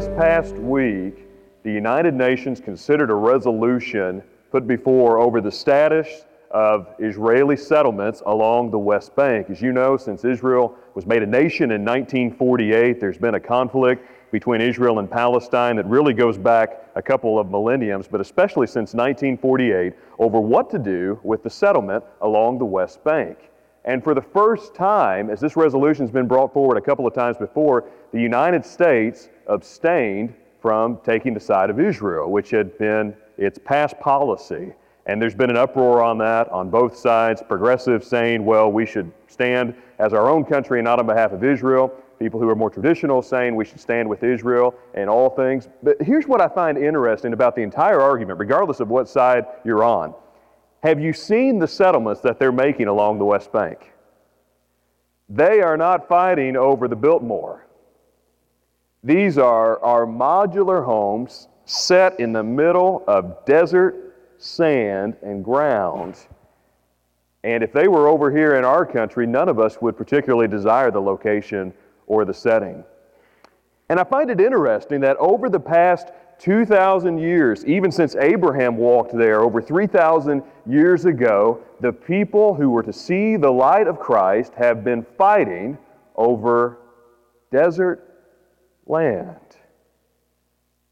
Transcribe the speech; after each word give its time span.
this 0.00 0.08
past 0.16 0.54
week, 0.54 1.28
the 1.62 1.70
United 1.70 2.14
Nations 2.14 2.58
considered 2.58 3.10
a 3.10 3.14
resolution 3.14 4.22
put 4.50 4.66
before 4.66 5.18
over 5.18 5.42
the 5.42 5.52
status 5.52 6.24
of 6.50 6.94
Israeli 6.98 7.54
settlements 7.54 8.22
along 8.24 8.70
the 8.70 8.78
West 8.78 9.14
Bank. 9.14 9.50
As 9.50 9.60
you 9.60 9.72
know, 9.72 9.98
since 9.98 10.24
Israel 10.24 10.74
was 10.94 11.04
made 11.04 11.22
a 11.22 11.26
nation 11.26 11.70
in 11.70 11.84
1948, 11.84 12.98
there's 12.98 13.18
been 13.18 13.34
a 13.34 13.40
conflict 13.40 14.32
between 14.32 14.62
Israel 14.62 15.00
and 15.00 15.10
Palestine 15.10 15.76
that 15.76 15.84
really 15.84 16.14
goes 16.14 16.38
back 16.38 16.82
a 16.94 17.02
couple 17.02 17.38
of 17.38 17.50
millenniums, 17.50 18.08
but 18.08 18.22
especially 18.22 18.68
since 18.68 18.94
1948, 18.94 19.92
over 20.18 20.40
what 20.40 20.70
to 20.70 20.78
do 20.78 21.20
with 21.22 21.42
the 21.42 21.50
settlement 21.50 22.02
along 22.22 22.56
the 22.56 22.64
West 22.64 23.04
Bank. 23.04 23.49
And 23.84 24.04
for 24.04 24.14
the 24.14 24.22
first 24.22 24.74
time, 24.74 25.30
as 25.30 25.40
this 25.40 25.56
resolution 25.56 26.04
has 26.04 26.10
been 26.10 26.28
brought 26.28 26.52
forward 26.52 26.76
a 26.76 26.80
couple 26.80 27.06
of 27.06 27.14
times 27.14 27.36
before, 27.38 27.84
the 28.12 28.20
United 28.20 28.64
States 28.64 29.30
abstained 29.46 30.34
from 30.60 30.98
taking 31.04 31.32
the 31.32 31.40
side 31.40 31.70
of 31.70 31.80
Israel, 31.80 32.30
which 32.30 32.50
had 32.50 32.76
been 32.76 33.16
its 33.38 33.58
past 33.64 33.98
policy. 33.98 34.72
And 35.06 35.20
there's 35.20 35.34
been 35.34 35.50
an 35.50 35.56
uproar 35.56 36.02
on 36.02 36.18
that 36.18 36.48
on 36.50 36.68
both 36.68 36.96
sides. 36.96 37.42
Progressives 37.46 38.06
saying, 38.06 38.44
well, 38.44 38.70
we 38.70 38.84
should 38.84 39.10
stand 39.28 39.74
as 39.98 40.12
our 40.12 40.28
own 40.28 40.44
country 40.44 40.78
and 40.78 40.84
not 40.84 40.98
on 40.98 41.06
behalf 41.06 41.32
of 41.32 41.42
Israel. 41.42 41.92
People 42.18 42.38
who 42.38 42.50
are 42.50 42.54
more 42.54 42.68
traditional 42.68 43.22
saying 43.22 43.56
we 43.56 43.64
should 43.64 43.80
stand 43.80 44.06
with 44.06 44.22
Israel 44.22 44.74
in 44.92 45.08
all 45.08 45.30
things. 45.30 45.68
But 45.82 46.00
here's 46.02 46.26
what 46.26 46.42
I 46.42 46.48
find 46.48 46.76
interesting 46.76 47.32
about 47.32 47.56
the 47.56 47.62
entire 47.62 48.02
argument, 48.02 48.38
regardless 48.38 48.80
of 48.80 48.88
what 48.88 49.08
side 49.08 49.46
you're 49.64 49.82
on. 49.82 50.14
Have 50.82 50.98
you 50.98 51.12
seen 51.12 51.58
the 51.58 51.68
settlements 51.68 52.22
that 52.22 52.38
they're 52.38 52.52
making 52.52 52.86
along 52.86 53.18
the 53.18 53.24
West 53.24 53.52
Bank? 53.52 53.92
They 55.28 55.60
are 55.60 55.76
not 55.76 56.08
fighting 56.08 56.56
over 56.56 56.88
the 56.88 56.96
Biltmore. 56.96 57.66
These 59.04 59.38
are, 59.38 59.82
our 59.82 60.06
modular 60.06 60.84
homes 60.84 61.48
set 61.64 62.18
in 62.18 62.32
the 62.32 62.42
middle 62.42 63.04
of 63.06 63.44
desert, 63.44 64.16
sand, 64.38 65.16
and 65.22 65.44
ground. 65.44 66.16
And 67.44 67.62
if 67.62 67.72
they 67.72 67.88
were 67.88 68.08
over 68.08 68.30
here 68.30 68.56
in 68.56 68.64
our 68.64 68.84
country, 68.84 69.26
none 69.26 69.48
of 69.48 69.58
us 69.58 69.80
would 69.80 69.96
particularly 69.96 70.48
desire 70.48 70.90
the 70.90 71.00
location 71.00 71.72
or 72.06 72.24
the 72.24 72.34
setting. 72.34 72.84
And 73.88 73.98
I 73.98 74.04
find 74.04 74.30
it 74.30 74.40
interesting 74.40 75.00
that 75.00 75.16
over 75.18 75.48
the 75.48 75.60
past 75.60 76.12
2,000 76.40 77.18
years, 77.18 77.64
even 77.66 77.92
since 77.92 78.16
Abraham 78.16 78.78
walked 78.78 79.16
there 79.16 79.42
over 79.42 79.60
3,000 79.60 80.42
years 80.66 81.04
ago, 81.04 81.60
the 81.80 81.92
people 81.92 82.54
who 82.54 82.70
were 82.70 82.82
to 82.82 82.92
see 82.92 83.36
the 83.36 83.50
light 83.50 83.86
of 83.86 83.98
Christ 83.98 84.54
have 84.54 84.82
been 84.82 85.04
fighting 85.18 85.76
over 86.16 86.78
desert 87.52 88.26
land. 88.86 89.36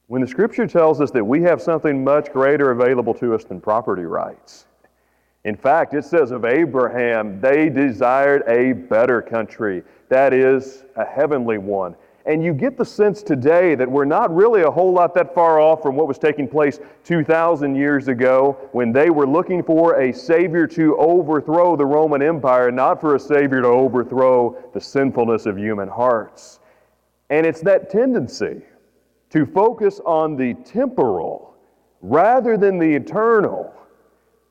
When 0.07 0.21
the 0.21 0.29
scripture 0.29 0.67
tells 0.67 1.01
us 1.01 1.11
that 1.13 1.25
we 1.25 1.43
have 1.43 1.62
something 1.62 2.05
much 2.05 2.31
greater 2.31 2.71
available 2.71 3.15
to 3.15 3.35
us 3.35 3.45
than 3.45 3.61
property 3.61 4.05
rights. 4.05 4.67
In 5.45 5.57
fact, 5.57 5.95
it 5.95 6.05
says 6.05 6.31
of 6.31 6.45
Abraham, 6.45 7.41
they 7.41 7.71
desired 7.71 8.43
a 8.49 8.73
better 8.73 9.23
country, 9.23 9.83
that 10.11 10.35
is, 10.35 10.85
a 10.97 11.07
heavenly 11.07 11.57
one. 11.57 11.95
And 12.29 12.45
you 12.45 12.53
get 12.53 12.77
the 12.77 12.84
sense 12.84 13.23
today 13.23 13.75
that 13.75 13.91
we're 13.91 14.05
not 14.05 14.34
really 14.34 14.61
a 14.61 14.71
whole 14.71 14.93
lot 14.93 15.15
that 15.15 15.34
far 15.34 15.61
off 15.61 15.81
from 15.81 15.97
what 15.97 16.07
was 16.07 16.19
taking 16.19 16.47
place 16.47 16.79
2,000 17.05 17.75
years 17.75 18.09
ago 18.09 18.59
when 18.73 18.93
they 18.93 19.09
were 19.09 19.27
looking 19.27 19.62
for 19.62 19.98
a 19.98 20.12
Savior 20.12 20.67
to 20.67 20.95
overthrow 20.99 21.75
the 21.75 21.87
Roman 21.87 22.21
Empire, 22.21 22.71
not 22.71 23.01
for 23.01 23.15
a 23.15 23.19
Savior 23.19 23.62
to 23.62 23.69
overthrow 23.69 24.62
the 24.75 24.81
sinfulness 24.81 25.47
of 25.47 25.56
human 25.56 25.89
hearts. 25.89 26.61
And 27.31 27.47
it's 27.47 27.62
that 27.62 27.89
tendency 27.89 28.60
to 29.31 29.47
focus 29.47 29.99
on 30.05 30.37
the 30.37 30.53
temporal 30.65 31.56
rather 32.03 32.59
than 32.59 32.78
the 32.78 32.95
eternal 32.95 33.72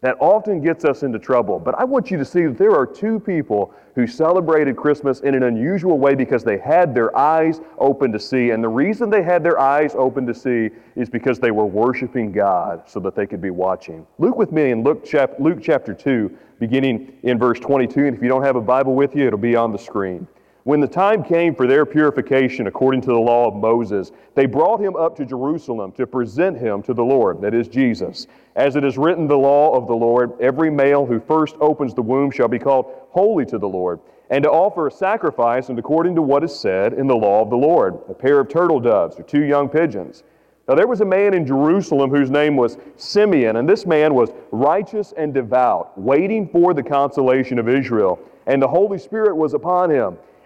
that 0.01 0.15
often 0.19 0.61
gets 0.61 0.85
us 0.85 1.01
into 1.03 1.17
trouble. 1.17 1.59
But 1.59 1.75
I 1.75 1.83
want 1.83 2.11
you 2.11 2.17
to 2.17 2.25
see 2.25 2.45
that 2.45 2.57
there 2.57 2.75
are 2.75 2.85
two 2.85 3.19
people 3.19 3.73
who 3.95 4.05
celebrated 4.05 4.77
Christmas 4.77 5.21
in 5.21 5.33
an 5.33 5.43
unusual 5.43 5.97
way 5.97 6.13
because 6.13 6.43
they 6.43 6.59
had 6.59 6.93
their 6.93 7.15
eyes 7.17 7.61
open 7.79 8.11
to 8.11 8.19
see. 8.19 8.51
And 8.51 8.63
the 8.63 8.69
reason 8.69 9.09
they 9.09 9.23
had 9.23 9.43
their 9.43 9.59
eyes 9.59 9.95
open 9.95 10.27
to 10.27 10.35
see 10.35 10.69
is 10.95 11.09
because 11.09 11.39
they 11.39 11.49
were 11.49 11.65
worshiping 11.65 12.31
God 12.31 12.83
so 12.85 12.99
that 12.99 13.15
they 13.15 13.25
could 13.25 13.41
be 13.41 13.49
watching. 13.49 14.05
Look 14.19 14.37
with 14.37 14.51
me 14.51 14.69
in 14.69 14.83
Luke, 14.83 15.03
chap- 15.03 15.39
Luke 15.39 15.59
chapter 15.63 15.95
2, 15.95 16.29
beginning 16.59 17.17
in 17.23 17.39
verse 17.39 17.59
22. 17.59 18.05
And 18.05 18.15
if 18.15 18.21
you 18.21 18.29
don't 18.29 18.43
have 18.43 18.55
a 18.55 18.61
Bible 18.61 18.93
with 18.93 19.15
you, 19.15 19.25
it'll 19.25 19.39
be 19.39 19.55
on 19.55 19.71
the 19.71 19.79
screen. 19.79 20.27
When 20.67 20.81
the 20.81 20.85
time 20.85 21.23
came 21.23 21.55
for 21.55 21.66
their 21.66 21.85
purification 21.85 22.67
according 22.67 23.00
to 23.03 23.07
the 23.07 23.17
law 23.17 23.47
of 23.47 23.55
Moses, 23.55 24.11
they 24.35 24.45
brought 24.45 24.81
him 24.81 24.97
up 24.97 25.16
to 25.16 25.23
Jerusalem 25.23 25.94
to 25.94 26.05
present 26.05 26.57
him 26.57 26.83
to 26.83 26.94
the 26.94 27.05
Lord, 27.05 27.39
that 27.39 27.53
is 27.53 27.69
Jesus. 27.69 28.28
As 28.57 28.75
it 28.75 28.83
is 28.83 28.97
written, 28.97 29.29
the 29.29 29.38
law 29.38 29.73
of 29.77 29.88
the 29.88 29.95
Lord, 29.95 30.33
every 30.41 30.69
male 30.69 31.06
who 31.06 31.22
first 31.22 31.56
opens 31.61 31.94
the 31.94 32.01
womb 32.01 32.31
shall 32.31 32.50
be 32.50 32.59
called 32.59 32.91
holy 33.11 33.45
to 33.45 33.57
the 33.57 33.66
Lord, 33.66 34.01
and 34.29 34.44
to 34.44 34.51
offer 34.51 34.88
a 34.88 34.91
sacrifice 34.91 35.69
and 35.69 35.79
according 35.79 36.16
to 36.16 36.22
what 36.22 36.44
is 36.44 36.59
said 36.59 36.91
in 36.91 37.07
the 37.07 37.16
law 37.16 37.41
of 37.41 37.50
the 37.50 37.56
Lord, 37.56 38.00
a 38.09 38.13
pair 38.13 38.38
of 38.38 38.50
turtle 38.50 38.81
doves 38.81 39.17
or 39.17 39.23
two 39.23 39.45
young 39.45 39.69
pigeons. 39.69 40.25
Now 40.67 40.75
there 40.75 40.85
was 40.85 41.00
a 41.00 41.06
man 41.06 41.33
in 41.33 41.47
Jerusalem 41.47 42.09
whose 42.09 42.29
name 42.29 42.57
was 42.57 42.77
Simeon, 42.97 43.56
and 43.56 43.69
this 43.69 43.85
man 43.85 44.13
was 44.13 44.31
righteous 44.51 45.13
and 45.16 45.33
devout, 45.33 45.97
waiting 45.97 46.45
for 46.45 46.73
the 46.73 46.83
consolation 46.83 47.57
of 47.57 47.69
Israel, 47.69 48.19
and 48.47 48.61
the 48.61 48.67
Holy 48.67 48.97
Spirit 48.97 49.33
was 49.33 49.53
upon 49.53 49.89
him. 49.89 50.17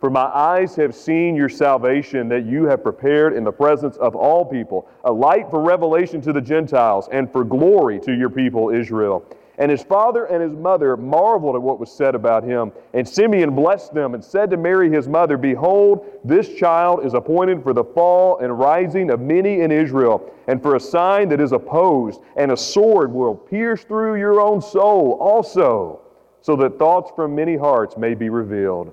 For 0.00 0.10
my 0.10 0.26
eyes 0.26 0.76
have 0.76 0.94
seen 0.94 1.34
your 1.34 1.48
salvation 1.48 2.28
that 2.28 2.46
you 2.46 2.64
have 2.66 2.84
prepared 2.84 3.34
in 3.34 3.42
the 3.42 3.50
presence 3.50 3.96
of 3.96 4.14
all 4.14 4.44
people, 4.44 4.88
a 5.02 5.12
light 5.12 5.50
for 5.50 5.60
revelation 5.60 6.20
to 6.20 6.32
the 6.32 6.40
Gentiles 6.40 7.08
and 7.10 7.30
for 7.32 7.42
glory 7.42 7.98
to 8.00 8.12
your 8.12 8.30
people 8.30 8.70
Israel. 8.70 9.24
And 9.58 9.72
his 9.72 9.82
father 9.82 10.26
and 10.26 10.40
his 10.40 10.52
mother 10.52 10.96
marveled 10.96 11.56
at 11.56 11.62
what 11.62 11.80
was 11.80 11.90
said 11.90 12.14
about 12.14 12.44
him. 12.44 12.70
And 12.94 13.08
Simeon 13.08 13.56
blessed 13.56 13.92
them 13.92 14.14
and 14.14 14.24
said 14.24 14.50
to 14.50 14.56
Mary 14.56 14.88
his 14.88 15.08
mother, 15.08 15.36
Behold, 15.36 16.06
this 16.22 16.54
child 16.54 17.04
is 17.04 17.14
appointed 17.14 17.64
for 17.64 17.72
the 17.72 17.82
fall 17.82 18.38
and 18.38 18.56
rising 18.56 19.10
of 19.10 19.18
many 19.18 19.62
in 19.62 19.72
Israel, 19.72 20.32
and 20.46 20.62
for 20.62 20.76
a 20.76 20.80
sign 20.80 21.28
that 21.30 21.40
is 21.40 21.50
opposed, 21.50 22.20
and 22.36 22.52
a 22.52 22.56
sword 22.56 23.12
will 23.12 23.34
pierce 23.34 23.82
through 23.82 24.14
your 24.14 24.40
own 24.40 24.62
soul 24.62 25.18
also, 25.20 26.02
so 26.40 26.54
that 26.54 26.78
thoughts 26.78 27.10
from 27.16 27.34
many 27.34 27.56
hearts 27.56 27.96
may 27.96 28.14
be 28.14 28.28
revealed. 28.28 28.92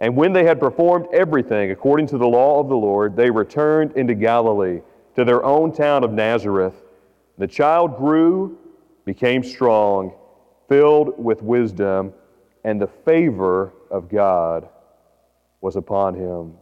And 0.00 0.16
when 0.16 0.32
they 0.32 0.44
had 0.44 0.60
performed 0.60 1.06
everything 1.12 1.72
according 1.72 2.06
to 2.08 2.18
the 2.18 2.28
law 2.28 2.60
of 2.60 2.68
the 2.68 2.76
Lord, 2.76 3.16
they 3.16 3.30
returned 3.30 3.96
into 3.96 4.14
Galilee 4.14 4.80
to 5.16 5.24
their 5.24 5.44
own 5.44 5.72
town 5.72 6.04
of 6.04 6.12
Nazareth. 6.12 6.84
The 7.36 7.48
child 7.48 7.96
grew, 7.96 8.58
became 9.04 9.42
strong, 9.42 10.12
filled 10.68 11.22
with 11.22 11.42
wisdom, 11.42 12.12
and 12.62 12.80
the 12.80 12.86
favor 12.86 13.72
of 13.90 14.08
God 14.08 14.68
was 15.60 15.74
upon 15.74 16.14
him. 16.14 16.54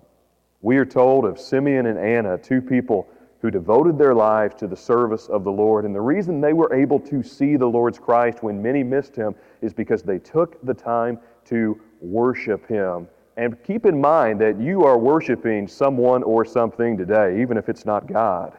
We 0.63 0.79
are 0.79 0.87
told 0.87 1.27
of 1.27 1.39
Simeon 1.39 1.87
and 1.87 1.99
Anna, 1.99 2.39
two 2.39 2.63
people 2.63 3.07
who 3.43 3.51
devoted 3.51 3.99
their 3.99 4.15
lives 4.15 4.55
to 4.57 4.67
the 4.67 4.77
service 4.77 5.29
of 5.29 5.45
the 5.45 5.53
Lord. 5.53 5.85
And 5.85 5.95
the 5.95 6.01
reason 6.01 6.41
they 6.41 6.55
were 6.55 6.73
able 6.75 6.99
to 7.01 7.23
see 7.23 7.57
the 7.57 7.67
Lord's 7.67 7.99
Christ 7.99 8.43
when 8.43 8.63
many 8.63 8.83
missed 8.83 9.15
him 9.15 9.35
is 9.61 9.75
because 9.75 10.03
they 10.03 10.19
took 10.19 10.65
the 10.65 10.73
time 10.73 11.19
to 11.45 11.79
worship 12.01 12.67
him 12.67 13.07
and 13.37 13.63
keep 13.65 13.85
in 13.85 14.01
mind 14.01 14.41
that 14.41 14.59
you 14.59 14.85
are 14.85 14.99
worshiping 14.99 15.69
someone 15.69 16.23
or 16.23 16.45
something 16.45 16.97
today, 16.97 17.41
even 17.41 17.57
if 17.57 17.69
it's 17.69 17.85
not 17.85 18.07
God. 18.07 18.53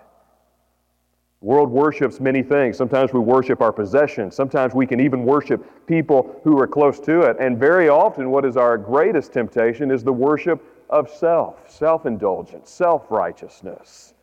The 1.41 1.45
world 1.45 1.69
worships 1.69 2.19
many 2.19 2.41
things. 2.41 2.77
Sometimes 2.77 3.13
we 3.13 3.19
worship 3.19 3.62
our 3.62 3.71
possessions. 3.71 4.35
Sometimes 4.35 4.74
we 4.74 4.88
can 4.88 5.00
even 5.00 5.24
worship 5.24 5.88
people 5.88 6.39
who 6.44 6.59
are 6.59 6.68
close 6.68 7.00
to 7.01 7.21
it. 7.21 7.38
And 7.39 7.59
very 7.59 7.89
often, 7.89 8.31
what 8.31 8.45
is 8.45 8.57
our 8.57 8.77
greatest 8.77 9.33
temptation 9.33 9.91
is 9.91 10.03
the 10.03 10.13
worship 10.13 10.63
of 10.89 11.09
self, 11.09 11.69
self 11.69 12.06
indulgence, 12.06 12.69
self 12.69 13.12
righteousness, 13.12 14.13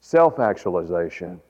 self 0.00 0.38
actualization. 0.38 1.40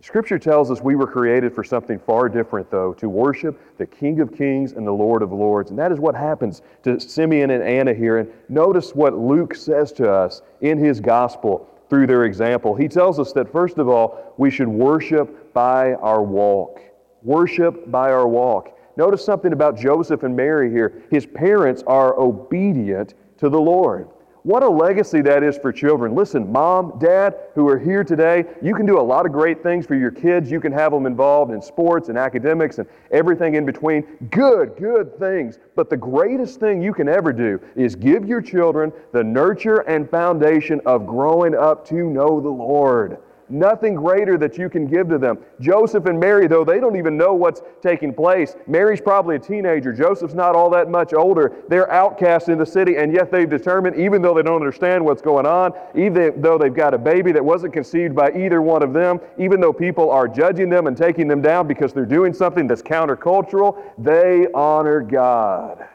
Scripture 0.00 0.38
tells 0.38 0.70
us 0.70 0.80
we 0.80 0.94
were 0.94 1.08
created 1.08 1.52
for 1.52 1.64
something 1.64 1.98
far 1.98 2.28
different, 2.28 2.70
though, 2.70 2.92
to 2.94 3.08
worship 3.08 3.60
the 3.78 3.86
King 3.86 4.20
of 4.20 4.32
Kings 4.32 4.72
and 4.72 4.86
the 4.86 4.92
Lord 4.92 5.22
of 5.22 5.32
Lords. 5.32 5.70
And 5.70 5.78
that 5.78 5.90
is 5.90 5.98
what 5.98 6.14
happens 6.14 6.62
to 6.84 7.00
Simeon 7.00 7.50
and 7.50 7.64
Anna 7.64 7.92
here. 7.92 8.18
And 8.18 8.32
notice 8.48 8.94
what 8.94 9.18
Luke 9.18 9.56
says 9.56 9.92
to 9.94 10.10
us 10.10 10.42
in 10.60 10.78
his 10.78 11.00
gospel 11.00 11.68
through 11.90 12.06
their 12.06 12.24
example. 12.24 12.76
He 12.76 12.86
tells 12.86 13.18
us 13.18 13.32
that, 13.32 13.50
first 13.50 13.78
of 13.78 13.88
all, 13.88 14.34
we 14.36 14.50
should 14.50 14.68
worship 14.68 15.52
by 15.52 15.94
our 15.94 16.22
walk. 16.22 16.80
Worship 17.24 17.90
by 17.90 18.12
our 18.12 18.28
walk. 18.28 18.78
Notice 18.96 19.24
something 19.24 19.52
about 19.52 19.76
Joseph 19.76 20.22
and 20.22 20.36
Mary 20.36 20.70
here. 20.70 21.02
His 21.10 21.26
parents 21.26 21.82
are 21.88 22.16
obedient 22.18 23.14
to 23.38 23.48
the 23.48 23.60
Lord. 23.60 24.08
What 24.48 24.62
a 24.62 24.68
legacy 24.70 25.20
that 25.20 25.42
is 25.42 25.58
for 25.58 25.70
children. 25.74 26.14
Listen, 26.14 26.50
mom, 26.50 26.98
dad, 26.98 27.36
who 27.54 27.68
are 27.68 27.78
here 27.78 28.02
today, 28.02 28.46
you 28.62 28.74
can 28.74 28.86
do 28.86 28.98
a 28.98 29.02
lot 29.02 29.26
of 29.26 29.32
great 29.32 29.62
things 29.62 29.84
for 29.84 29.94
your 29.94 30.10
kids. 30.10 30.50
You 30.50 30.58
can 30.58 30.72
have 30.72 30.90
them 30.90 31.04
involved 31.04 31.52
in 31.52 31.60
sports 31.60 32.08
and 32.08 32.16
academics 32.16 32.78
and 32.78 32.88
everything 33.10 33.56
in 33.56 33.66
between. 33.66 34.04
Good, 34.30 34.74
good 34.78 35.18
things. 35.18 35.58
But 35.76 35.90
the 35.90 35.98
greatest 35.98 36.60
thing 36.60 36.80
you 36.80 36.94
can 36.94 37.10
ever 37.10 37.30
do 37.30 37.60
is 37.76 37.94
give 37.94 38.24
your 38.24 38.40
children 38.40 38.90
the 39.12 39.22
nurture 39.22 39.80
and 39.80 40.08
foundation 40.08 40.80
of 40.86 41.06
growing 41.06 41.54
up 41.54 41.86
to 41.88 41.96
know 41.96 42.40
the 42.40 42.48
Lord. 42.48 43.18
Nothing 43.50 43.94
greater 43.94 44.36
that 44.38 44.58
you 44.58 44.68
can 44.68 44.86
give 44.86 45.08
to 45.08 45.18
them. 45.18 45.38
Joseph 45.60 46.06
and 46.06 46.20
Mary, 46.20 46.46
though, 46.46 46.64
they 46.64 46.80
don't 46.80 46.96
even 46.96 47.16
know 47.16 47.32
what's 47.32 47.62
taking 47.80 48.12
place. 48.12 48.56
Mary's 48.66 49.00
probably 49.00 49.36
a 49.36 49.38
teenager. 49.38 49.92
Joseph's 49.92 50.34
not 50.34 50.54
all 50.54 50.68
that 50.70 50.90
much 50.90 51.14
older. 51.14 51.56
They're 51.68 51.90
outcasts 51.90 52.48
in 52.48 52.58
the 52.58 52.66
city, 52.66 52.96
and 52.96 53.12
yet 53.12 53.30
they've 53.32 53.48
determined, 53.48 53.96
even 53.96 54.20
though 54.20 54.34
they 54.34 54.42
don't 54.42 54.56
understand 54.56 55.02
what's 55.04 55.22
going 55.22 55.46
on, 55.46 55.72
even 55.94 56.40
though 56.42 56.58
they've 56.58 56.74
got 56.74 56.92
a 56.92 56.98
baby 56.98 57.32
that 57.32 57.44
wasn't 57.44 57.72
conceived 57.72 58.14
by 58.14 58.32
either 58.32 58.60
one 58.60 58.82
of 58.82 58.92
them, 58.92 59.18
even 59.38 59.60
though 59.60 59.72
people 59.72 60.10
are 60.10 60.28
judging 60.28 60.68
them 60.68 60.86
and 60.86 60.96
taking 60.96 61.26
them 61.26 61.40
down 61.40 61.66
because 61.66 61.94
they're 61.94 62.04
doing 62.04 62.34
something 62.34 62.66
that's 62.66 62.82
countercultural, 62.82 63.82
they 63.96 64.46
honor 64.52 65.00
God. 65.00 65.88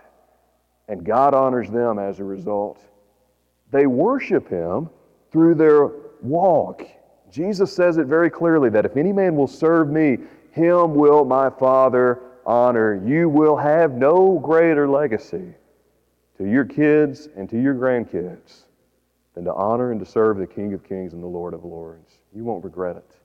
And 0.88 1.04
God 1.04 1.34
honors 1.34 1.70
them 1.70 2.00
as 2.00 2.20
a 2.20 2.24
result. 2.24 2.84
They 3.72 3.86
worship 3.86 4.50
Him 4.50 4.90
through 5.32 5.56
their 5.56 5.90
walk 6.22 6.86
Jesus 7.33 7.74
says 7.74 7.97
it 7.97 8.06
very 8.06 8.30
clearly 8.30 8.69
that 8.69 8.85
if 8.85 8.95
any 8.95 9.12
man 9.12 9.35
will 9.35 9.47
serve 9.47 9.89
me, 9.89 10.19
him 10.51 10.94
will 10.94 11.25
my 11.25 11.50
Father 11.50 12.21
honor. 12.45 13.01
You 13.03 13.27
will 13.27 13.57
have 13.57 13.94
no 13.94 14.38
greater 14.38 14.88
legacy 14.88 15.56
to 16.38 16.47
your 16.47 16.63
kids 16.63 17.27
and 17.35 17.50
to 17.50 17.59
your 17.59 17.74
grandkids 17.74 18.65
than 19.33 19.45
to 19.45 19.53
honor 19.56 19.91
and 19.91 20.00
to 20.00 20.06
serve 20.06 20.38
the 20.38 20.45
King 20.45 20.75
of 20.75 20.83
Kings 20.83 21.13
and 21.13 21.24
the 21.24 21.27
Lord 21.27 21.56
of 21.56 21.65
Lords. 21.65 22.19
You 22.35 22.44
won't 22.44 22.63
regret 22.63 22.97
it. 22.97 23.15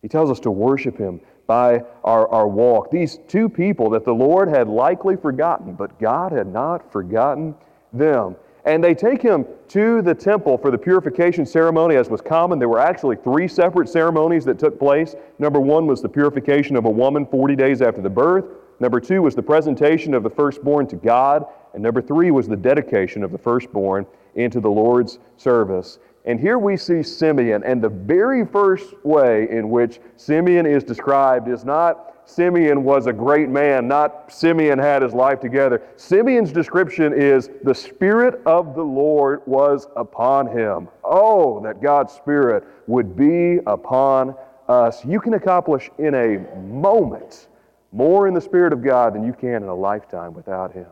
He 0.00 0.08
tells 0.08 0.30
us 0.30 0.40
to 0.40 0.50
worship 0.50 0.96
him 0.96 1.20
by 1.46 1.82
our, 2.04 2.26
our 2.28 2.48
walk. 2.48 2.90
These 2.90 3.18
two 3.28 3.50
people 3.50 3.90
that 3.90 4.06
the 4.06 4.14
Lord 4.14 4.48
had 4.48 4.66
likely 4.66 5.16
forgotten, 5.16 5.74
but 5.74 6.00
God 6.00 6.32
had 6.32 6.46
not 6.46 6.90
forgotten 6.90 7.54
them. 7.92 8.36
And 8.64 8.82
they 8.82 8.94
take 8.94 9.20
him 9.20 9.44
to 9.68 10.02
the 10.02 10.14
temple 10.14 10.56
for 10.56 10.70
the 10.70 10.78
purification 10.78 11.44
ceremony, 11.44 11.96
as 11.96 12.08
was 12.08 12.20
common. 12.20 12.58
There 12.58 12.68
were 12.68 12.78
actually 12.78 13.16
three 13.16 13.48
separate 13.48 13.88
ceremonies 13.88 14.44
that 14.44 14.58
took 14.58 14.78
place. 14.78 15.16
Number 15.38 15.60
one 15.60 15.86
was 15.86 16.00
the 16.00 16.08
purification 16.08 16.76
of 16.76 16.84
a 16.84 16.90
woman 16.90 17.26
40 17.26 17.56
days 17.56 17.82
after 17.82 18.00
the 18.00 18.10
birth. 18.10 18.44
Number 18.78 19.00
two 19.00 19.22
was 19.22 19.34
the 19.34 19.42
presentation 19.42 20.14
of 20.14 20.22
the 20.22 20.30
firstborn 20.30 20.86
to 20.88 20.96
God. 20.96 21.46
And 21.74 21.82
number 21.82 22.00
three 22.00 22.30
was 22.30 22.46
the 22.46 22.56
dedication 22.56 23.24
of 23.24 23.32
the 23.32 23.38
firstborn 23.38 24.06
into 24.34 24.60
the 24.60 24.70
Lord's 24.70 25.18
service. 25.36 25.98
And 26.24 26.38
here 26.38 26.58
we 26.58 26.76
see 26.76 27.02
Simeon, 27.02 27.64
and 27.64 27.82
the 27.82 27.88
very 27.88 28.46
first 28.46 28.94
way 29.04 29.48
in 29.50 29.70
which 29.70 29.98
Simeon 30.16 30.66
is 30.66 30.84
described 30.84 31.48
is 31.48 31.64
not 31.64 32.11
Simeon 32.24 32.84
was 32.84 33.06
a 33.06 33.12
great 33.12 33.48
man, 33.48 33.88
not 33.88 34.32
Simeon 34.32 34.78
had 34.78 35.02
his 35.02 35.12
life 35.12 35.40
together. 35.40 35.82
Simeon's 35.96 36.52
description 36.52 37.12
is 37.12 37.50
the 37.64 37.74
Spirit 37.74 38.40
of 38.46 38.74
the 38.74 38.82
Lord 38.82 39.42
was 39.46 39.88
upon 39.96 40.46
him. 40.46 40.88
Oh, 41.04 41.60
that 41.60 41.82
God's 41.82 42.12
Spirit 42.12 42.64
would 42.86 43.16
be 43.16 43.58
upon 43.66 44.34
us. 44.68 45.04
You 45.04 45.20
can 45.20 45.34
accomplish 45.34 45.90
in 45.98 46.14
a 46.14 46.38
moment 46.60 47.48
more 47.92 48.26
in 48.26 48.34
the 48.34 48.40
Spirit 48.40 48.72
of 48.72 48.82
God 48.82 49.14
than 49.14 49.22
you 49.22 49.32
can 49.32 49.62
in 49.62 49.64
a 49.64 49.74
lifetime 49.74 50.32
without 50.32 50.72
Him. 50.72 50.86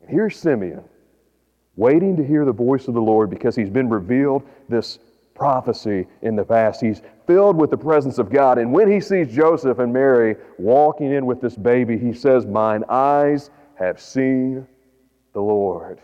And 0.00 0.10
here's 0.10 0.36
Simeon 0.36 0.84
waiting 1.76 2.16
to 2.16 2.24
hear 2.24 2.44
the 2.44 2.52
voice 2.52 2.88
of 2.88 2.94
the 2.94 3.00
Lord 3.00 3.30
because 3.30 3.56
he's 3.56 3.70
been 3.70 3.88
revealed 3.88 4.44
this 4.68 4.98
prophecy 5.34 6.06
in 6.22 6.36
the 6.36 6.44
past. 6.44 6.80
He's 6.80 7.02
filled 7.26 7.56
with 7.56 7.70
the 7.70 7.76
presence 7.76 8.18
of 8.18 8.30
God. 8.30 8.58
And 8.58 8.72
when 8.72 8.90
he 8.90 9.00
sees 9.00 9.34
Joseph 9.34 9.78
and 9.78 9.92
Mary 9.92 10.36
walking 10.58 11.12
in 11.12 11.26
with 11.26 11.40
this 11.40 11.56
baby, 11.56 11.98
he 11.98 12.12
says, 12.12 12.46
Mine 12.46 12.84
eyes 12.88 13.50
have 13.74 14.00
seen 14.00 14.66
the 15.32 15.40
Lord. 15.40 16.00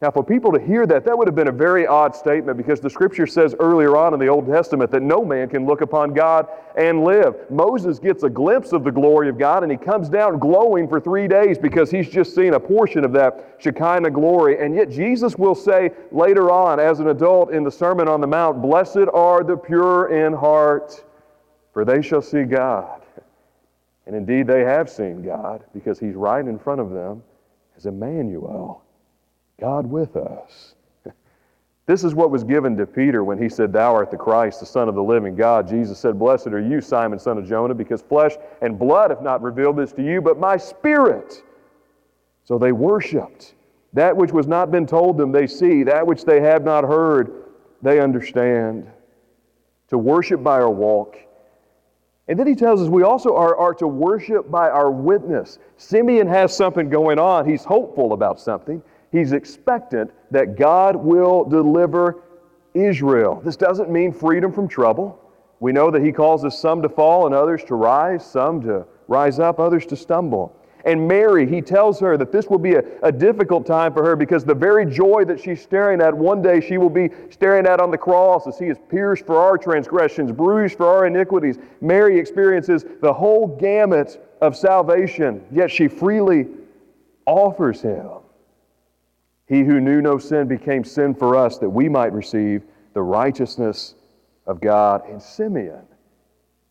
Now, 0.00 0.12
for 0.12 0.22
people 0.22 0.52
to 0.52 0.60
hear 0.60 0.86
that, 0.86 1.04
that 1.06 1.18
would 1.18 1.26
have 1.26 1.34
been 1.34 1.48
a 1.48 1.52
very 1.52 1.84
odd 1.84 2.14
statement 2.14 2.56
because 2.56 2.78
the 2.78 2.88
scripture 2.88 3.26
says 3.26 3.56
earlier 3.58 3.96
on 3.96 4.14
in 4.14 4.20
the 4.20 4.28
Old 4.28 4.46
Testament 4.46 4.92
that 4.92 5.02
no 5.02 5.24
man 5.24 5.48
can 5.48 5.66
look 5.66 5.80
upon 5.80 6.14
God 6.14 6.46
and 6.76 7.02
live. 7.02 7.34
Moses 7.50 7.98
gets 7.98 8.22
a 8.22 8.30
glimpse 8.30 8.70
of 8.70 8.84
the 8.84 8.92
glory 8.92 9.28
of 9.28 9.38
God 9.38 9.64
and 9.64 9.72
he 9.72 9.78
comes 9.78 10.08
down 10.08 10.38
glowing 10.38 10.86
for 10.86 11.00
three 11.00 11.26
days 11.26 11.58
because 11.58 11.90
he's 11.90 12.08
just 12.08 12.32
seen 12.32 12.54
a 12.54 12.60
portion 12.60 13.04
of 13.04 13.12
that 13.14 13.56
Shekinah 13.58 14.12
glory. 14.12 14.64
And 14.64 14.72
yet, 14.72 14.88
Jesus 14.88 15.36
will 15.36 15.56
say 15.56 15.90
later 16.12 16.48
on, 16.48 16.78
as 16.78 17.00
an 17.00 17.08
adult 17.08 17.50
in 17.50 17.64
the 17.64 17.72
Sermon 17.72 18.06
on 18.06 18.20
the 18.20 18.26
Mount, 18.28 18.62
Blessed 18.62 19.08
are 19.12 19.42
the 19.42 19.56
pure 19.56 20.10
in 20.10 20.32
heart, 20.32 21.04
for 21.72 21.84
they 21.84 22.02
shall 22.02 22.22
see 22.22 22.44
God. 22.44 23.02
And 24.06 24.14
indeed, 24.14 24.46
they 24.46 24.60
have 24.60 24.88
seen 24.88 25.22
God 25.22 25.64
because 25.74 25.98
he's 25.98 26.14
right 26.14 26.46
in 26.46 26.56
front 26.56 26.80
of 26.80 26.90
them 26.90 27.24
as 27.76 27.86
Emmanuel. 27.86 28.84
God 29.60 29.86
with 29.86 30.16
us. 30.16 30.74
This 31.86 32.04
is 32.04 32.14
what 32.14 32.30
was 32.30 32.44
given 32.44 32.76
to 32.76 32.86
Peter 32.86 33.24
when 33.24 33.42
he 33.42 33.48
said, 33.48 33.72
Thou 33.72 33.94
art 33.94 34.10
the 34.10 34.16
Christ, 34.18 34.60
the 34.60 34.66
Son 34.66 34.90
of 34.90 34.94
the 34.94 35.02
living 35.02 35.34
God. 35.34 35.66
Jesus 35.66 35.98
said, 35.98 36.18
Blessed 36.18 36.48
are 36.48 36.60
you, 36.60 36.82
Simon, 36.82 37.18
son 37.18 37.38
of 37.38 37.48
Jonah, 37.48 37.74
because 37.74 38.02
flesh 38.02 38.32
and 38.60 38.78
blood 38.78 39.08
have 39.08 39.22
not 39.22 39.40
revealed 39.40 39.78
this 39.78 39.92
to 39.92 40.04
you, 40.04 40.20
but 40.20 40.38
my 40.38 40.58
Spirit. 40.58 41.42
So 42.44 42.58
they 42.58 42.72
worshiped. 42.72 43.54
That 43.94 44.14
which 44.14 44.32
was 44.32 44.46
not 44.46 44.70
been 44.70 44.86
told 44.86 45.16
them, 45.16 45.32
they 45.32 45.46
see. 45.46 45.82
That 45.82 46.06
which 46.06 46.24
they 46.24 46.40
have 46.42 46.62
not 46.62 46.84
heard, 46.84 47.44
they 47.80 48.00
understand. 48.00 48.86
To 49.88 49.96
worship 49.96 50.42
by 50.42 50.60
our 50.60 50.70
walk. 50.70 51.16
And 52.28 52.38
then 52.38 52.46
he 52.46 52.54
tells 52.54 52.82
us 52.82 52.88
we 52.88 53.02
also 53.02 53.34
are, 53.34 53.56
are 53.56 53.72
to 53.74 53.86
worship 53.86 54.50
by 54.50 54.68
our 54.68 54.90
witness. 54.90 55.58
Simeon 55.78 56.26
has 56.26 56.54
something 56.54 56.90
going 56.90 57.18
on. 57.18 57.48
He's 57.48 57.64
hopeful 57.64 58.12
about 58.12 58.38
something. 58.38 58.82
He's 59.10 59.32
expectant 59.32 60.10
that 60.30 60.56
God 60.56 60.96
will 60.96 61.44
deliver 61.44 62.22
Israel. 62.74 63.40
This 63.44 63.56
doesn't 63.56 63.90
mean 63.90 64.12
freedom 64.12 64.52
from 64.52 64.68
trouble. 64.68 65.20
We 65.60 65.72
know 65.72 65.90
that 65.90 66.02
He 66.02 66.12
causes 66.12 66.56
some 66.56 66.82
to 66.82 66.88
fall 66.88 67.26
and 67.26 67.34
others 67.34 67.64
to 67.64 67.74
rise, 67.74 68.24
some 68.24 68.60
to 68.62 68.86
rise 69.08 69.38
up, 69.38 69.58
others 69.58 69.86
to 69.86 69.96
stumble. 69.96 70.54
And 70.84 71.08
Mary, 71.08 71.46
he 71.46 71.60
tells 71.60 71.98
her 72.00 72.16
that 72.16 72.30
this 72.30 72.46
will 72.46 72.58
be 72.58 72.74
a, 72.74 72.84
a, 73.02 73.10
difficult 73.10 73.66
time 73.66 73.92
for 73.92 74.04
her 74.04 74.14
because 74.14 74.44
the 74.44 74.54
very 74.54 74.86
joy 74.86 75.24
that 75.24 75.40
she's 75.40 75.60
staring 75.60 76.00
at, 76.00 76.14
one 76.14 76.40
day 76.40 76.60
she 76.60 76.78
will 76.78 76.88
be 76.88 77.10
staring 77.30 77.66
at 77.66 77.80
on 77.80 77.90
the 77.90 77.98
cross 77.98 78.46
as 78.46 78.58
he 78.58 78.66
is 78.66 78.78
pierced 78.88 79.26
for 79.26 79.36
our 79.36 79.58
transgressions, 79.58 80.30
bruised 80.30 80.76
for 80.76 80.86
our 80.86 81.06
iniquities. 81.06 81.58
Mary 81.80 82.18
experiences 82.18 82.84
the 83.02 83.12
whole 83.12 83.48
gamut 83.58 84.24
of 84.40 84.56
salvation, 84.56 85.44
yet 85.50 85.70
she 85.70 85.88
freely 85.88 86.46
offers 87.26 87.82
him. 87.82 88.08
He 89.48 89.64
who 89.64 89.80
knew 89.80 90.02
no 90.02 90.18
sin 90.18 90.46
became 90.46 90.84
sin 90.84 91.14
for 91.14 91.34
us 91.34 91.58
that 91.58 91.70
we 91.70 91.88
might 91.88 92.12
receive 92.12 92.64
the 92.92 93.02
righteousness 93.02 93.94
of 94.46 94.60
God. 94.60 95.08
And 95.08 95.22
Simeon, 95.22 95.86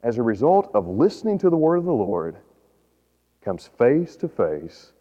as 0.03 0.19
a 0.19 0.23
result 0.23 0.69
of 0.75 0.87
listening 0.87 1.39
to 1.39 1.49
the 1.49 1.57
word 1.57 1.77
of 1.77 1.85
the 1.85 1.91
Lord, 1.91 2.37
comes 3.41 3.67
face 3.79 4.15
to 4.17 4.27
face 4.27 4.93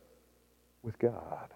with 0.83 0.99
God. 0.99 1.51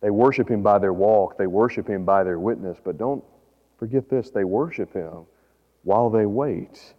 They 0.00 0.10
worship 0.10 0.50
him 0.50 0.62
by 0.62 0.78
their 0.78 0.92
walk, 0.92 1.36
they 1.36 1.46
worship 1.46 1.88
him 1.88 2.04
by 2.04 2.24
their 2.24 2.38
witness, 2.38 2.78
but 2.82 2.96
don't 2.96 3.24
forget 3.78 4.08
this 4.08 4.30
they 4.30 4.44
worship 4.44 4.94
him 4.94 5.26
while 5.82 6.08
they 6.08 6.26
wait. 6.26 6.94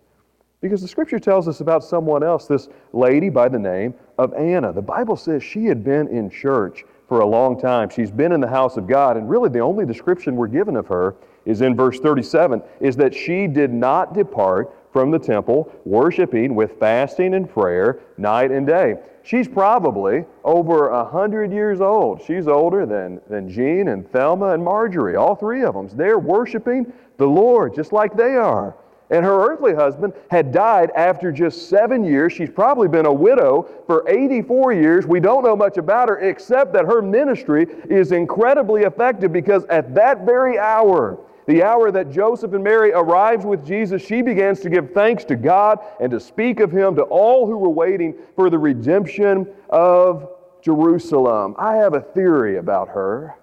Because 0.60 0.82
the 0.82 0.88
scripture 0.88 1.20
tells 1.20 1.48
us 1.48 1.62
about 1.62 1.84
someone 1.84 2.24
else, 2.24 2.48
this 2.48 2.68
lady 2.92 3.30
by 3.30 3.48
the 3.48 3.60
name 3.60 3.94
of 4.18 4.34
Anna. 4.34 4.74
The 4.74 4.82
Bible 4.82 5.16
says 5.16 5.44
she 5.44 5.66
had 5.66 5.84
been 5.84 6.08
in 6.08 6.30
church 6.30 6.84
for 7.08 7.20
a 7.22 7.26
long 7.26 7.60
time. 7.60 7.90
She's 7.90 8.12
been 8.12 8.32
in 8.32 8.42
the 8.42 8.48
house 8.48 8.76
of 8.76 8.88
God, 8.88 9.18
and 9.18 9.30
really 9.30 9.50
the 9.50 9.60
only 9.60 9.86
description 9.86 10.36
we're 10.36 10.48
given 10.48 10.76
of 10.76 10.88
her 10.88 11.16
is 11.46 11.62
in 11.62 11.76
verse 11.76 12.00
37 12.00 12.62
is 12.80 12.96
that 12.98 13.14
she 13.14 13.48
did 13.48 13.72
not 13.72 14.14
depart 14.14 14.74
from 14.92 15.12
the 15.12 15.20
temple, 15.20 15.72
worshiping 15.86 16.56
with 16.56 16.80
fasting 16.80 17.36
and 17.36 17.50
prayer 17.50 18.00
night 18.18 18.52
and 18.52 18.66
day. 18.66 18.96
She's 19.24 19.48
probably 19.48 20.26
over 20.44 20.90
a 20.90 21.06
hundred 21.06 21.52
years 21.52 21.82
old. 21.82 22.22
She's 22.26 22.48
older 22.48 22.86
than, 22.86 23.22
than 23.30 23.48
Jean 23.50 23.90
and 23.90 24.10
Thelma 24.12 24.54
and 24.54 24.64
Marjorie, 24.64 25.16
all 25.16 25.36
three 25.36 25.64
of 25.64 25.76
them. 25.76 25.88
They're 25.94 26.18
worshiping 26.18 26.92
the 27.18 27.28
Lord 27.28 27.76
just 27.76 27.94
like 27.94 28.18
they 28.18 28.36
are. 28.36 28.76
And 29.10 29.24
her 29.24 29.50
earthly 29.50 29.74
husband 29.74 30.14
had 30.30 30.52
died 30.52 30.92
after 30.92 31.32
just 31.32 31.70
seven 31.70 32.04
years. 32.04 32.34
She's 32.34 32.50
probably 32.50 32.90
been 32.90 33.06
a 33.06 33.14
widow 33.14 33.68
for 33.86 34.08
84 34.08 34.74
years. 34.74 35.08
We 35.08 35.22
don't 35.22 35.44
know 35.44 35.56
much 35.56 35.78
about 35.78 36.10
her 36.10 36.20
except 36.20 36.74
that 36.74 36.86
her 36.86 37.02
ministry 37.02 37.68
is 37.90 38.12
incredibly 38.12 38.84
effective 38.84 39.32
because 39.32 39.64
at 39.66 39.96
that 39.96 40.26
very 40.26 40.60
hour, 40.60 41.18
the 41.46 41.64
hour 41.64 41.90
that 41.92 42.12
Joseph 42.12 42.52
and 42.52 42.64
Mary 42.64 42.92
arrives 42.92 43.46
with 43.46 43.66
Jesus, 43.66 44.02
she 44.02 44.22
begins 44.22 44.60
to 44.60 44.70
give 44.70 44.92
thanks 44.92 45.24
to 45.26 45.38
God 45.38 45.80
and 46.02 46.12
to 46.12 46.20
speak 46.20 46.60
of 46.60 46.72
Him 46.72 46.96
to 46.96 47.04
all 47.04 47.48
who 47.48 47.58
were 47.58 47.70
waiting 47.70 48.14
for 48.36 48.50
the 48.50 48.60
redemption 48.60 49.48
of 49.70 50.30
Jerusalem. 50.62 51.56
I 51.58 51.76
have 51.76 51.94
a 51.94 52.02
theory 52.02 52.58
about 52.58 52.90
her. 52.90 53.38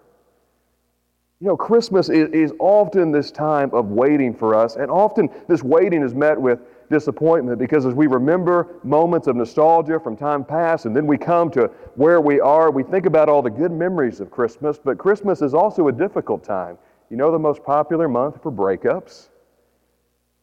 You 1.40 1.48
know, 1.48 1.56
Christmas 1.56 2.08
is, 2.08 2.28
is 2.30 2.52
often 2.58 3.10
this 3.10 3.30
time 3.30 3.70
of 3.72 3.88
waiting 3.88 4.34
for 4.34 4.54
us, 4.54 4.76
and 4.76 4.90
often 4.90 5.28
this 5.48 5.62
waiting 5.62 6.02
is 6.02 6.14
met 6.14 6.40
with 6.40 6.60
disappointment 6.90 7.58
because 7.58 7.86
as 7.86 7.94
we 7.94 8.06
remember 8.06 8.68
moments 8.84 9.26
of 9.26 9.36
nostalgia 9.36 9.98
from 9.98 10.16
time 10.16 10.44
past 10.44 10.86
and 10.86 10.94
then 10.94 11.06
we 11.06 11.18
come 11.18 11.50
to 11.50 11.70
where 11.96 12.20
we 12.20 12.40
are, 12.40 12.70
we 12.70 12.82
think 12.82 13.06
about 13.06 13.28
all 13.28 13.42
the 13.42 13.50
good 13.50 13.72
memories 13.72 14.20
of 14.20 14.30
Christmas, 14.30 14.78
but 14.78 14.96
Christmas 14.96 15.42
is 15.42 15.54
also 15.54 15.88
a 15.88 15.92
difficult 15.92 16.44
time. 16.44 16.78
You 17.10 17.16
know 17.16 17.32
the 17.32 17.38
most 17.38 17.64
popular 17.64 18.08
month 18.08 18.42
for 18.42 18.52
breakups? 18.52 19.28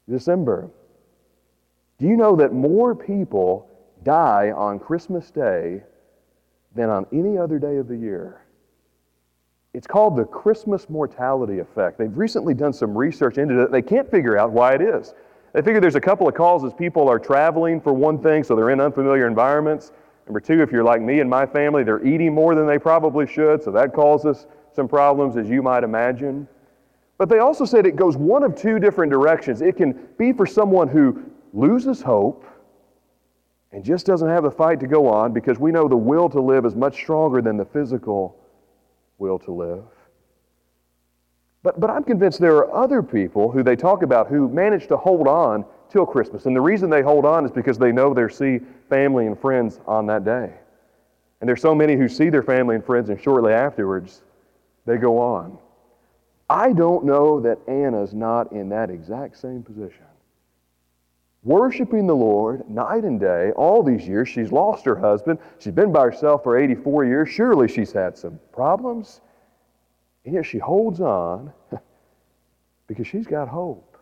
December. 0.10 0.70
Do 2.00 2.08
you 2.08 2.18
know 2.18 2.36
that 2.36 2.54
more 2.54 2.96
people 2.96 3.70
die 4.04 4.52
on 4.52 4.80
Christmas 4.80 5.32
Day 5.32 5.84
than 6.76 6.90
on 6.90 7.06
any 7.14 7.38
other 7.38 7.60
day 7.60 7.78
of 7.78 7.88
the 7.88 7.96
year? 7.96 8.42
It's 9.74 9.88
called 9.88 10.18
the 10.18 10.26
Christmas 10.26 10.90
mortality 10.90 11.60
effect. 11.60 11.98
They've 11.98 12.16
recently 12.16 12.54
done 12.54 12.74
some 12.74 12.98
research 12.98 13.38
into 13.38 13.62
it. 13.62 13.72
They 13.72 13.82
can't 13.82 14.10
figure 14.10 14.38
out 14.38 14.52
why 14.52 14.74
it 14.74 14.82
is. 14.82 15.14
They 15.54 15.62
figure 15.62 15.80
there's 15.80 15.96
a 15.96 16.02
couple 16.02 16.28
of 16.28 16.34
causes. 16.34 16.74
People 16.74 17.08
are 17.08 17.20
traveling 17.20 17.80
for 17.80 17.94
one 17.94 18.22
thing, 18.22 18.44
so 18.44 18.54
they're 18.56 18.72
in 18.72 18.82
unfamiliar 18.82 19.28
environments. 19.28 19.94
Number 20.26 20.42
two, 20.42 20.62
if 20.62 20.72
you're 20.72 20.84
like 20.84 21.02
me 21.02 21.22
and 21.22 21.30
my 21.30 21.46
family, 21.46 21.84
they're 21.84 22.06
eating 22.06 22.34
more 22.34 22.54
than 22.54 22.68
they 22.68 22.78
probably 22.78 23.26
should, 23.26 23.64
so 23.64 23.72
that 23.72 23.94
causes 23.94 24.46
some 24.74 24.88
problems, 24.90 25.38
as 25.38 25.50
you 25.50 25.62
might 25.62 25.84
imagine. 25.84 26.48
But 27.18 27.30
they 27.30 27.40
also 27.40 27.64
said 27.64 27.86
it 27.86 27.96
goes 27.96 28.18
one 28.18 28.44
of 28.44 28.56
two 28.56 28.78
different 28.78 29.12
directions. 29.12 29.62
It 29.62 29.78
can 29.78 30.08
be 30.18 30.34
for 30.34 30.46
someone 30.46 30.90
who 30.90 31.24
loses 31.54 32.02
hope 32.02 32.46
and 33.72 33.86
just 33.86 34.06
doesn't 34.06 34.28
have 34.28 34.44
the 34.44 34.52
fight 34.52 34.82
to 34.82 34.88
go 34.88 35.08
on 35.08 35.32
because 35.32 35.60
we 35.60 35.72
know 35.72 35.88
the 35.88 35.96
will 35.96 36.30
to 36.30 36.42
live 36.42 36.66
is 36.66 36.76
much 36.76 36.96
stronger 36.96 37.42
than 37.42 37.56
the 37.56 37.66
physical 37.66 38.41
will 39.22 39.40
to 39.40 39.54
live. 39.54 39.86
But, 41.64 41.80
but 41.80 41.90
I'm 41.90 42.04
convinced 42.04 42.42
there 42.42 42.58
are 42.58 42.74
other 42.76 43.04
people 43.04 43.52
who 43.52 43.64
they 43.64 43.76
talk 43.76 44.02
about 44.02 44.28
who 44.28 44.50
manage 44.50 44.88
to 44.88 44.98
hold 44.98 45.28
on 45.28 45.64
till 45.90 46.06
Christmas. 46.06 46.48
And 46.48 46.56
the 46.56 46.62
reason 46.62 46.90
they 46.90 47.04
hold 47.04 47.24
on 47.24 47.46
is 47.46 47.52
because 47.52 47.78
they 47.78 47.92
know 47.92 48.14
they'll 48.14 48.30
see 48.30 48.60
family 48.90 49.28
and 49.28 49.40
friends 49.40 49.80
on 49.86 50.08
that 50.08 50.26
day. 50.26 50.52
And 51.40 51.48
there's 51.48 51.62
so 51.62 51.76
many 51.76 51.96
who 51.96 52.10
see 52.10 52.30
their 52.30 52.44
family 52.44 52.76
and 52.76 52.86
friends, 52.86 53.10
and 53.10 53.22
shortly 53.22 53.54
afterwards, 53.54 54.24
they 54.86 54.98
go 54.98 55.20
on. 55.20 55.58
I 56.50 56.74
don't 56.74 57.06
know 57.06 57.40
that 57.42 57.60
Anna's 57.68 58.14
not 58.14 58.52
in 58.52 58.70
that 58.70 58.90
exact 58.90 59.38
same 59.38 59.64
position. 59.64 60.06
Worshiping 61.44 62.06
the 62.06 62.16
Lord 62.16 62.70
night 62.70 63.04
and 63.04 63.20
day 63.20 63.52
all 63.56 63.82
these 63.82 64.08
years. 64.08 64.30
She's 64.30 64.52
lost 64.52 64.86
her 64.86 64.96
husband. 64.96 65.40
She's 65.60 65.74
been 65.74 65.92
by 65.92 66.04
herself 66.04 66.44
for 66.44 66.58
84 66.58 67.06
years. 67.06 67.30
Surely 67.30 67.68
she's 67.68 67.92
had 67.92 68.18
some 68.18 68.40
problems. 68.54 69.22
And 70.24 70.36
yet 70.36 70.46
she 70.46 70.60
holds 70.60 71.02
on 71.02 71.52
because 72.88 73.08
she's 73.08 73.26
got 73.26 73.48
hope. 73.48 73.98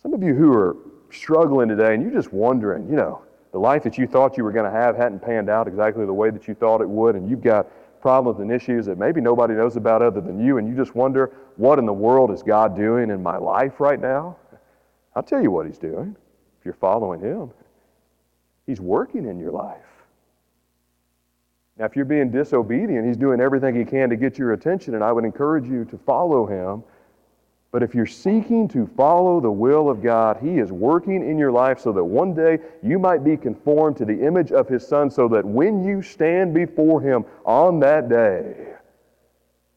Some 0.00 0.14
of 0.14 0.22
you 0.22 0.34
who 0.34 0.52
are 0.52 0.76
struggling 1.10 1.68
today 1.68 1.94
and 1.94 2.02
you're 2.02 2.12
just 2.12 2.32
wondering, 2.32 2.88
you 2.88 2.94
know, 2.94 3.22
the 3.50 3.58
life 3.58 3.82
that 3.82 3.98
you 3.98 4.06
thought 4.06 4.36
you 4.36 4.44
were 4.44 4.52
going 4.52 4.70
to 4.70 4.78
have 4.78 4.96
hadn't 4.96 5.20
panned 5.20 5.48
out 5.48 5.66
exactly 5.66 6.06
the 6.06 6.12
way 6.12 6.30
that 6.30 6.46
you 6.46 6.54
thought 6.54 6.80
it 6.80 6.88
would, 6.88 7.16
and 7.16 7.28
you've 7.28 7.42
got 7.42 7.66
problems 8.00 8.38
and 8.38 8.52
issues 8.52 8.86
that 8.86 8.98
maybe 8.98 9.20
nobody 9.20 9.54
knows 9.54 9.76
about 9.76 10.02
other 10.02 10.20
than 10.20 10.38
you, 10.38 10.58
and 10.58 10.68
you 10.68 10.76
just 10.76 10.94
wonder, 10.94 11.32
what 11.56 11.78
in 11.78 11.86
the 11.86 11.92
world 11.92 12.30
is 12.30 12.42
God 12.42 12.76
doing 12.76 13.10
in 13.10 13.22
my 13.22 13.38
life 13.38 13.80
right 13.80 14.00
now? 14.00 14.36
I'll 15.16 15.22
tell 15.22 15.42
you 15.42 15.50
what 15.50 15.66
He's 15.66 15.78
doing 15.78 16.14
if 16.60 16.64
you're 16.64 16.74
following 16.74 17.20
Him. 17.20 17.50
He's 18.66 18.80
working 18.80 19.24
in 19.24 19.38
your 19.38 19.50
life. 19.50 19.80
Now, 21.78 21.86
if 21.86 21.96
you're 21.96 22.04
being 22.04 22.30
disobedient, 22.30 23.06
He's 23.06 23.16
doing 23.16 23.40
everything 23.40 23.74
He 23.74 23.84
can 23.84 24.10
to 24.10 24.16
get 24.16 24.36
your 24.36 24.52
attention, 24.52 24.94
and 24.94 25.02
I 25.02 25.12
would 25.12 25.24
encourage 25.24 25.66
you 25.66 25.86
to 25.86 25.96
follow 25.96 26.46
Him. 26.46 26.84
But 27.72 27.82
if 27.82 27.94
you're 27.94 28.06
seeking 28.06 28.68
to 28.68 28.86
follow 28.96 29.40
the 29.40 29.50
will 29.50 29.88
of 29.88 30.02
God, 30.02 30.38
He 30.42 30.58
is 30.58 30.70
working 30.70 31.28
in 31.28 31.38
your 31.38 31.50
life 31.50 31.80
so 31.80 31.92
that 31.92 32.04
one 32.04 32.34
day 32.34 32.58
you 32.82 32.98
might 32.98 33.24
be 33.24 33.38
conformed 33.38 33.96
to 33.96 34.04
the 34.04 34.22
image 34.22 34.52
of 34.52 34.68
His 34.68 34.86
Son, 34.86 35.10
so 35.10 35.28
that 35.28 35.44
when 35.44 35.82
you 35.82 36.02
stand 36.02 36.52
before 36.52 37.00
Him 37.00 37.24
on 37.46 37.80
that 37.80 38.10
day, 38.10 38.74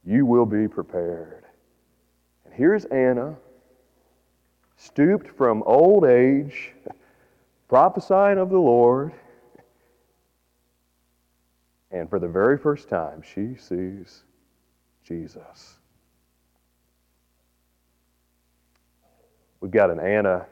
you 0.06 0.26
will 0.26 0.46
be 0.46 0.68
prepared. 0.68 1.46
And 2.46 2.54
here's 2.54 2.86
Anna, 2.86 3.36
stooped 4.80 5.28
from 5.28 5.62
old 5.66 6.06
age, 6.06 6.72
prophesying 7.68 8.38
of 8.38 8.50
the 8.50 8.58
Lord. 8.58 9.14
And 11.92 12.10
for 12.10 12.18
the 12.18 12.28
very 12.28 12.58
first 12.58 12.88
time, 12.88 13.22
she 13.22 13.56
sees 13.56 14.24
Jesus. 15.04 15.76
We've 19.60 19.70
got 19.70 19.90
an 19.90 20.00
Anna 20.00 20.46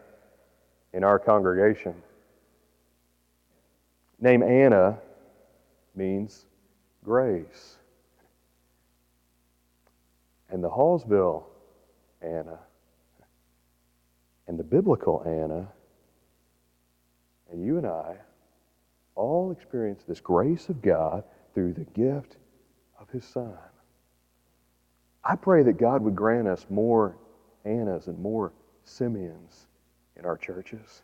in 0.91 1.05
our 1.05 1.19
congregation. 1.19 1.95
Name 4.19 4.43
Anna 4.43 4.97
means 5.95 6.45
grace. 7.05 7.77
And 10.49 10.61
the 10.61 10.69
Hallsville 10.69 11.45
Anna 12.21 12.59
and 14.47 14.57
the 14.57 14.63
biblical 14.63 15.23
Anna 15.25 15.67
and 17.51 17.63
you 17.63 17.77
and 17.77 17.85
I 17.85 18.17
all 19.15 19.51
experience 19.51 20.03
this 20.03 20.19
grace 20.19 20.69
of 20.69 20.81
God 20.81 21.23
through 21.53 21.73
the 21.73 21.85
gift 21.85 22.37
of 22.99 23.09
His 23.09 23.25
Son. 23.25 23.53
I 25.23 25.35
pray 25.35 25.63
that 25.63 25.77
God 25.77 26.01
would 26.03 26.15
grant 26.15 26.47
us 26.47 26.65
more 26.69 27.17
Annas 27.65 28.07
and 28.07 28.17
more 28.19 28.53
Simeons 28.83 29.67
in 30.15 30.25
our 30.25 30.37
churches. 30.37 31.01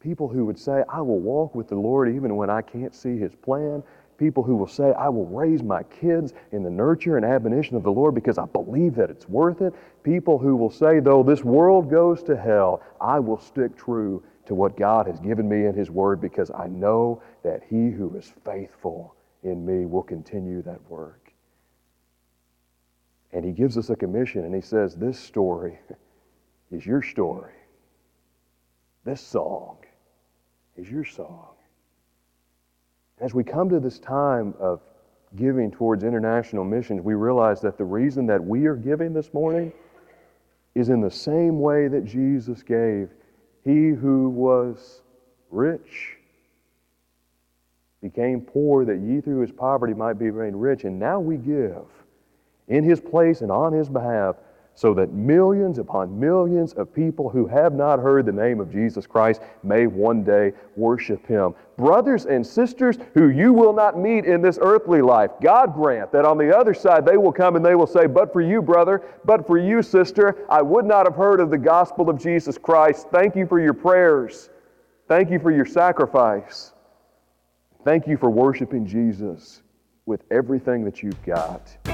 People 0.00 0.28
who 0.28 0.46
would 0.46 0.58
say, 0.58 0.84
I 0.88 1.00
will 1.00 1.18
walk 1.18 1.54
with 1.54 1.68
the 1.68 1.76
Lord 1.76 2.08
even 2.14 2.36
when 2.36 2.48
I 2.48 2.62
can't 2.62 2.94
see 2.94 3.18
His 3.18 3.34
plan. 3.34 3.82
People 4.18 4.42
who 4.42 4.56
will 4.56 4.66
say, 4.66 4.92
I 4.92 5.08
will 5.08 5.26
raise 5.26 5.62
my 5.62 5.84
kids 5.84 6.34
in 6.50 6.64
the 6.64 6.70
nurture 6.70 7.16
and 7.16 7.24
admonition 7.24 7.76
of 7.76 7.84
the 7.84 7.92
Lord 7.92 8.16
because 8.16 8.36
I 8.36 8.46
believe 8.46 8.96
that 8.96 9.10
it's 9.10 9.28
worth 9.28 9.62
it. 9.62 9.72
People 10.02 10.38
who 10.38 10.56
will 10.56 10.72
say, 10.72 10.98
though 10.98 11.22
this 11.22 11.44
world 11.44 11.88
goes 11.88 12.24
to 12.24 12.36
hell, 12.36 12.82
I 13.00 13.20
will 13.20 13.38
stick 13.38 13.76
true 13.76 14.22
to 14.46 14.56
what 14.56 14.76
God 14.76 15.06
has 15.06 15.20
given 15.20 15.48
me 15.48 15.66
in 15.66 15.74
His 15.74 15.88
Word 15.88 16.20
because 16.20 16.50
I 16.50 16.66
know 16.66 17.22
that 17.44 17.62
He 17.70 17.90
who 17.90 18.16
is 18.16 18.32
faithful 18.44 19.14
in 19.44 19.64
me 19.64 19.86
will 19.86 20.02
continue 20.02 20.62
that 20.62 20.80
work. 20.90 21.32
And 23.32 23.44
He 23.44 23.52
gives 23.52 23.78
us 23.78 23.88
a 23.90 23.96
commission 23.96 24.44
and 24.44 24.54
He 24.54 24.62
says, 24.62 24.96
This 24.96 25.18
story 25.18 25.78
is 26.72 26.84
your 26.84 27.02
story. 27.02 27.52
This 29.04 29.20
song 29.20 29.76
is 30.76 30.90
your 30.90 31.04
song. 31.04 31.57
As 33.20 33.34
we 33.34 33.42
come 33.42 33.68
to 33.70 33.80
this 33.80 33.98
time 33.98 34.54
of 34.60 34.80
giving 35.36 35.70
towards 35.70 36.04
international 36.04 36.64
missions, 36.64 37.02
we 37.02 37.14
realize 37.14 37.60
that 37.60 37.76
the 37.76 37.84
reason 37.84 38.26
that 38.26 38.42
we 38.42 38.66
are 38.66 38.76
giving 38.76 39.12
this 39.12 39.34
morning 39.34 39.72
is 40.74 40.88
in 40.88 41.00
the 41.00 41.10
same 41.10 41.60
way 41.60 41.88
that 41.88 42.04
Jesus 42.04 42.62
gave. 42.62 43.10
He 43.64 43.88
who 43.88 44.30
was 44.30 45.02
rich 45.50 46.16
became 48.00 48.40
poor 48.40 48.84
that 48.84 48.98
ye 48.98 49.20
through 49.20 49.40
his 49.40 49.50
poverty 49.50 49.94
might 49.94 50.18
be 50.18 50.30
made 50.30 50.54
rich. 50.54 50.84
And 50.84 50.98
now 50.98 51.18
we 51.18 51.36
give 51.36 51.84
in 52.68 52.84
his 52.84 53.00
place 53.00 53.40
and 53.40 53.50
on 53.50 53.72
his 53.72 53.88
behalf 53.88 54.36
so 54.78 54.94
that 54.94 55.12
millions 55.12 55.80
upon 55.80 56.20
millions 56.20 56.72
of 56.74 56.94
people 56.94 57.28
who 57.28 57.48
have 57.48 57.74
not 57.74 57.98
heard 57.98 58.24
the 58.24 58.30
name 58.30 58.60
of 58.60 58.70
Jesus 58.70 59.08
Christ 59.08 59.42
may 59.64 59.88
one 59.88 60.22
day 60.22 60.52
worship 60.76 61.26
Him. 61.26 61.52
Brothers 61.76 62.26
and 62.26 62.46
sisters 62.46 62.96
who 63.12 63.30
you 63.30 63.52
will 63.52 63.72
not 63.72 63.98
meet 63.98 64.24
in 64.24 64.40
this 64.40 64.56
earthly 64.62 65.02
life, 65.02 65.32
God 65.42 65.74
grant 65.74 66.12
that 66.12 66.24
on 66.24 66.38
the 66.38 66.56
other 66.56 66.74
side 66.74 67.04
they 67.04 67.16
will 67.16 67.32
come 67.32 67.56
and 67.56 67.66
they 67.66 67.74
will 67.74 67.88
say, 67.88 68.06
But 68.06 68.32
for 68.32 68.40
you, 68.40 68.62
brother, 68.62 69.02
but 69.24 69.48
for 69.48 69.58
you, 69.58 69.82
sister, 69.82 70.46
I 70.48 70.62
would 70.62 70.84
not 70.84 71.06
have 71.06 71.16
heard 71.16 71.40
of 71.40 71.50
the 71.50 71.58
gospel 71.58 72.08
of 72.08 72.22
Jesus 72.22 72.56
Christ. 72.56 73.08
Thank 73.10 73.34
you 73.34 73.48
for 73.48 73.58
your 73.58 73.74
prayers. 73.74 74.48
Thank 75.08 75.28
you 75.32 75.40
for 75.40 75.50
your 75.50 75.66
sacrifice. 75.66 76.72
Thank 77.84 78.06
you 78.06 78.16
for 78.16 78.30
worshiping 78.30 78.86
Jesus 78.86 79.60
with 80.06 80.22
everything 80.30 80.84
that 80.84 81.02
you've 81.02 81.20
got. 81.24 81.87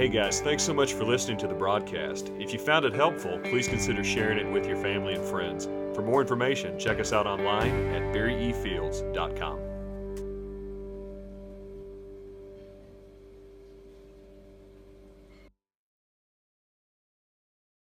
Hey 0.00 0.08
guys, 0.08 0.40
thanks 0.40 0.62
so 0.62 0.72
much 0.72 0.94
for 0.94 1.04
listening 1.04 1.36
to 1.36 1.46
the 1.46 1.52
broadcast. 1.52 2.32
If 2.38 2.54
you 2.54 2.58
found 2.58 2.86
it 2.86 2.94
helpful, 2.94 3.38
please 3.44 3.68
consider 3.68 4.02
sharing 4.02 4.38
it 4.38 4.50
with 4.50 4.66
your 4.66 4.78
family 4.78 5.12
and 5.12 5.22
friends. 5.22 5.66
For 5.94 6.00
more 6.00 6.22
information, 6.22 6.78
check 6.78 6.98
us 6.98 7.12
out 7.12 7.26
online 7.26 7.92
at 7.92 8.00
barryefields.com. 8.14 9.69